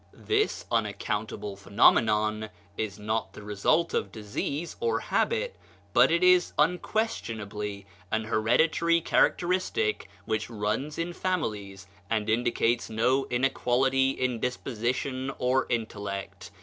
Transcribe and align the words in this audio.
This 0.13 0.65
unaccountable 0.71 1.55
phenomenon 1.55 2.49
is 2.75 2.97
not 2.97 3.33
the 3.33 3.43
result 3.43 3.93
of 3.93 4.11
disease 4.11 4.75
or 4.79 4.99
habit, 4.99 5.55
but 5.93 6.09
it 6.09 6.23
is 6.23 6.53
unquestionably 6.57 7.85
an 8.11 8.23
hereditary 8.23 8.99
characteristic 8.99 10.09
which 10.25 10.49
runs 10.49 10.97
in 10.97 11.13
families, 11.13 11.85
and 12.09 12.31
indicates 12.31 12.89
no 12.89 13.27
inequality 13.27 14.09
in 14.09 14.39
disposition 14.39 15.31
or 15.37 15.67
intellect. 15.69 16.49